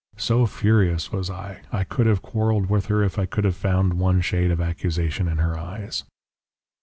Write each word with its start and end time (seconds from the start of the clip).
So 0.17 0.47
furious 0.47 1.11
was 1.11 1.29
I, 1.29 1.61
I 1.71 1.83
could 1.83 2.07
have 2.07 2.23
quarrelled 2.23 2.71
with 2.71 2.87
her 2.87 3.03
if 3.03 3.19
I 3.19 3.27
could 3.27 3.43
have 3.43 3.55
found 3.55 3.99
one 3.99 4.19
shade 4.21 4.49
of 4.49 4.59
accusation 4.59 5.27
in 5.27 5.37
her 5.37 5.55
eyes. 5.55 6.05